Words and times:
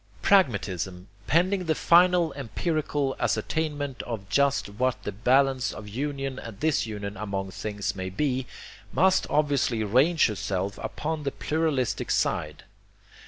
Pragmatism, 0.23 1.09
pending 1.27 1.65
the 1.65 1.75
final 1.75 2.33
empirical 2.33 3.15
ascertainment 3.19 4.01
of 4.01 4.27
just 4.29 4.67
what 4.67 5.03
the 5.03 5.11
balance 5.11 5.71
of 5.71 5.87
union 5.87 6.39
and 6.39 6.59
disunion 6.59 7.15
among 7.15 7.51
things 7.51 7.95
may 7.95 8.09
be, 8.09 8.47
must 8.91 9.27
obviously 9.29 9.83
range 9.83 10.25
herself 10.25 10.79
upon 10.81 11.21
the 11.21 11.31
pluralistic 11.31 12.09
side. 12.09 12.63